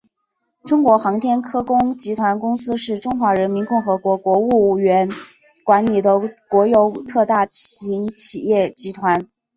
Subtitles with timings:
[0.63, 5.07] 中国航天科工集团公司是中华人民共和国国务院
[5.63, 9.29] 管理的国有特大型企业集团。